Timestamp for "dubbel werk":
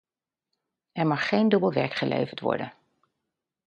1.49-1.93